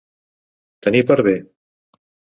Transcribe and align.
Tenir 0.87 1.03
per 1.11 1.19
bé. 1.29 1.37